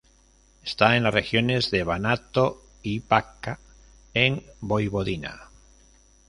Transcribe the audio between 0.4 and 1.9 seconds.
Está en las regiones de